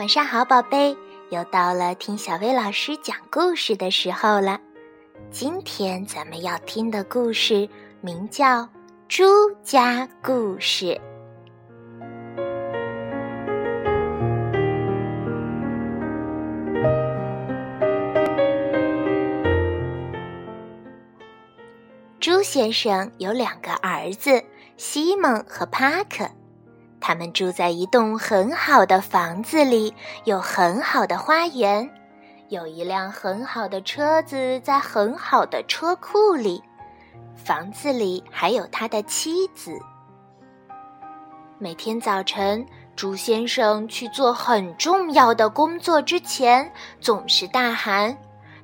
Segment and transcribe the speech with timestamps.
[0.00, 0.96] 晚上好，宝贝，
[1.28, 4.58] 又到了听小薇老师讲故事的时候了。
[5.30, 7.68] 今天咱们要听的故事
[8.00, 8.62] 名叫
[9.08, 9.26] 《猪
[9.62, 10.86] 家故事》。
[22.18, 24.42] 朱先生有两个儿子，
[24.78, 26.26] 西蒙和帕克。
[27.00, 31.90] 他们住在一栋很好的房子里，有很好的花园，
[32.48, 36.62] 有一辆很好的车子在很好的车库里。
[37.34, 39.72] 房子里还有他的妻子。
[41.58, 42.64] 每天早晨，
[42.94, 46.70] 朱先生去做很重要的工作之前，
[47.00, 48.16] 总是大喊：“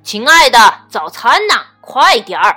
[0.03, 0.57] 亲爱的，
[0.87, 1.55] 早餐呢？
[1.81, 2.55] 快点儿！”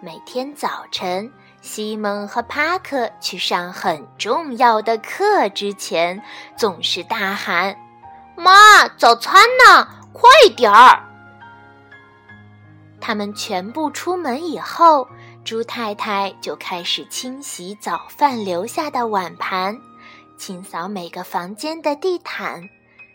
[0.00, 1.30] 每天早晨。
[1.60, 6.22] 西蒙和帕克去上很重要的课之前，
[6.56, 7.76] 总是大喊
[8.34, 9.86] ：“妈，早餐呢？
[10.12, 11.06] 快点儿！”
[13.00, 15.06] 他们全部出门以后，
[15.44, 19.78] 猪太太就开始清洗早饭留下的碗盘，
[20.36, 22.68] 清扫每个房间的地毯，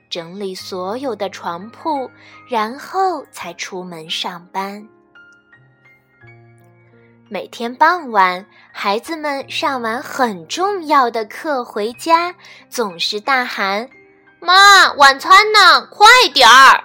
[0.10, 2.10] 整理所有的床铺，
[2.48, 4.88] 然后才出门上班。
[7.28, 12.36] 每天傍晚，孩子们上完很重要的课回家，
[12.70, 13.90] 总是大喊
[14.40, 15.88] ：“妈，晚餐呢？
[15.90, 16.84] 快点儿！”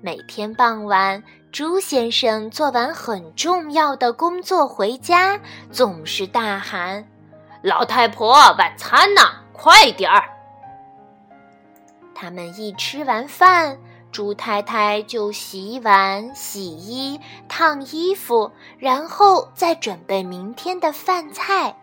[0.00, 1.22] 每天傍晚，
[1.52, 5.38] 猪先生做完很重要的工作回家，
[5.70, 7.06] 总是大喊
[7.60, 9.20] ：“老太婆，晚餐呢？
[9.52, 10.24] 快点儿！”
[12.16, 13.76] 他们一吃完饭。
[14.16, 21.76] 猪太太就洗碗、洗衣、烫衣服，然后再准备明天的饭菜。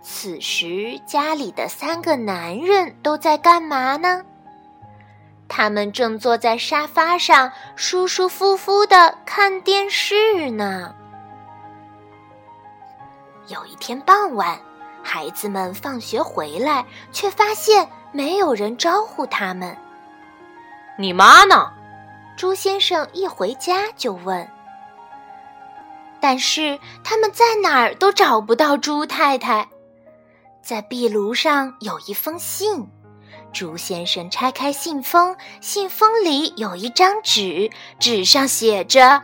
[0.00, 4.22] 此时，家里的三个男人都在干嘛呢？
[5.48, 10.94] 他们正坐在沙发上舒舒服服的看电视呢。
[13.48, 14.56] 有一天傍晚，
[15.02, 19.76] 孩子们放学回来，却发现没有人招呼他们。
[20.96, 21.72] 你妈呢？
[22.36, 24.48] 朱先生一回家就问。
[26.20, 29.68] 但是他们在哪儿都找不到朱太太。
[30.62, 32.88] 在壁炉上有一封信，
[33.52, 39.22] 朱先生拆开信封，信封里有一张纸，纸上写着：“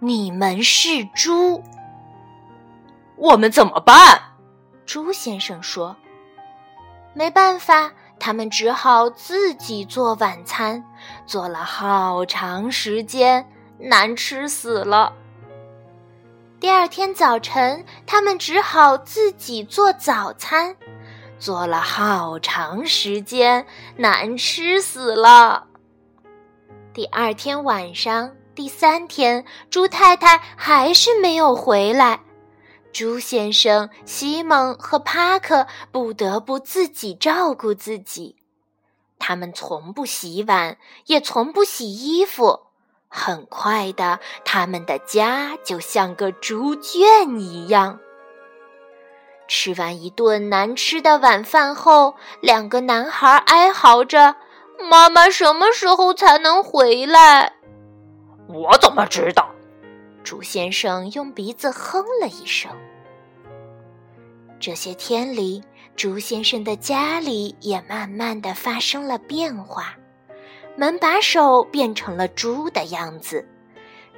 [0.00, 1.62] 你们是猪。”
[3.16, 4.20] 我们怎么办？
[4.84, 5.96] 朱先生说
[7.14, 7.92] ：“没办法。”
[8.24, 10.84] 他们只好自己做晚餐，
[11.26, 13.44] 做了好长时间，
[13.80, 15.12] 难吃死了。
[16.60, 20.76] 第二天早晨，他们只好自己做早餐，
[21.40, 23.66] 做了好长时间，
[23.96, 25.66] 难吃死了。
[26.94, 32.20] 第二天晚上，第三天，猪太太还是没有回来。
[32.92, 38.36] 猪先生、西蒙和帕克不得不自己照顾自己。
[39.18, 40.76] 他们从不洗碗，
[41.06, 42.60] 也从不洗衣服。
[43.08, 47.98] 很快的，他们的家就像个猪圈一样。
[49.48, 54.36] 吃完一顿难吃的晚饭后，两个男孩哀嚎着
[54.90, 57.52] ：“妈妈什么时候才能回来？”
[58.48, 59.50] 我怎么知道？
[60.32, 62.70] 猪先生用鼻子哼了一声。
[64.58, 65.62] 这些天里，
[65.94, 69.94] 猪先生的家里也慢慢的发生了变化，
[70.74, 73.46] 门把手变成了猪的样子，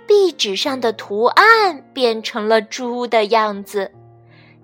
[0.06, 3.90] 壁纸上的图案变成了猪的样子，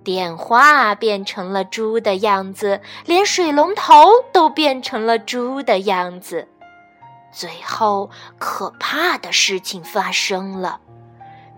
[0.05, 3.93] 电话变成了猪的样子，连水龙头
[4.33, 6.47] 都变成了猪的样子。
[7.33, 8.09] 最后，
[8.39, 10.81] 可怕的事情发生了。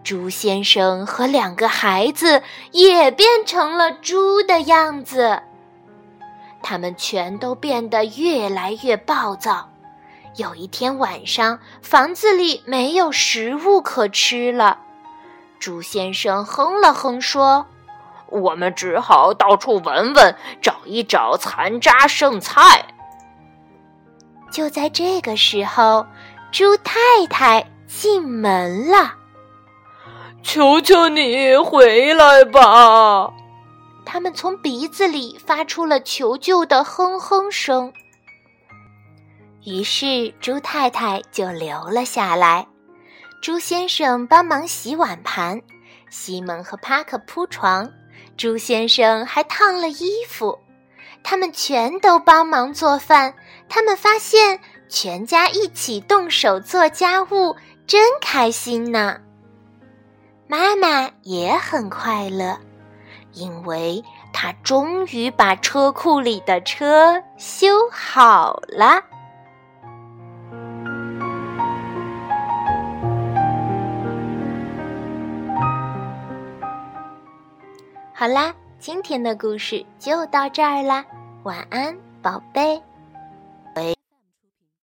[0.04, 5.40] 猪先生和两个孩子也变成了猪的样子，
[6.62, 9.68] 他们全都变得越来越暴躁。
[10.36, 14.78] 有一天晚上，房子里没有食物可吃了，
[15.60, 17.66] 猪先生哼了哼说
[18.26, 22.86] ：“我们只好到处闻闻，找一找残渣剩菜。”
[24.50, 26.04] 就在这个时候，
[26.50, 26.98] 猪太
[27.30, 29.14] 太进门了。
[30.42, 33.32] 求求你回来吧！
[34.04, 37.92] 他们从鼻子里发出了求救的哼哼声。
[39.64, 42.66] 于是猪太太就留了下来，
[43.40, 45.62] 猪先生帮忙洗碗盘，
[46.10, 47.88] 西蒙和帕克铺床，
[48.36, 50.58] 猪先生还烫了衣服。
[51.22, 53.32] 他们全都帮忙做饭。
[53.68, 54.58] 他们发现
[54.88, 57.56] 全家一起动手做家务，
[57.86, 59.20] 真开心呢。
[60.52, 62.58] 妈妈也很快乐，
[63.32, 64.04] 因为
[64.34, 69.02] 她终于把车库里的车修好了。
[78.12, 81.02] 好啦，今天的故事就到这儿啦，
[81.44, 82.78] 晚安，宝贝。